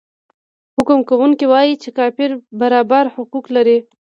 [0.75, 3.77] حکم کوونکی وايي چې کافر برابر حقوق نلري.